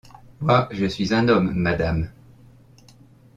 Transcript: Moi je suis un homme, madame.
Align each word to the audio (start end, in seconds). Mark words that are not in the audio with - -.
Moi 0.39 0.67
je 0.71 0.87
suis 0.87 1.13
un 1.13 1.27
homme, 1.27 1.51
madame. 1.53 2.09